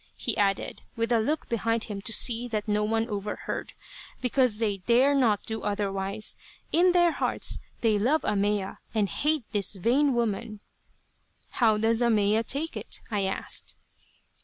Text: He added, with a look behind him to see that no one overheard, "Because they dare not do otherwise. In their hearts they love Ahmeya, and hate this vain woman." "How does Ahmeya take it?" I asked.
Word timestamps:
He 0.17 0.35
added, 0.35 0.81
with 0.95 1.11
a 1.11 1.19
look 1.19 1.47
behind 1.47 1.83
him 1.83 2.01
to 2.01 2.11
see 2.11 2.47
that 2.47 2.67
no 2.67 2.83
one 2.83 3.07
overheard, 3.07 3.73
"Because 4.19 4.57
they 4.57 4.77
dare 4.77 5.13
not 5.13 5.43
do 5.43 5.61
otherwise. 5.61 6.35
In 6.71 6.91
their 6.93 7.11
hearts 7.11 7.59
they 7.81 7.99
love 7.99 8.23
Ahmeya, 8.23 8.79
and 8.95 9.07
hate 9.09 9.43
this 9.51 9.75
vain 9.75 10.15
woman." 10.15 10.59
"How 11.49 11.77
does 11.77 12.01
Ahmeya 12.01 12.43
take 12.43 12.75
it?" 12.75 12.99
I 13.11 13.25
asked. 13.25 13.75